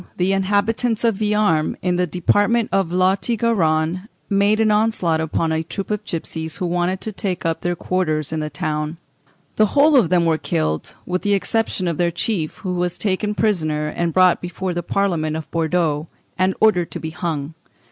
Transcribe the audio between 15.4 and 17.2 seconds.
Bordeaux, and ordered to be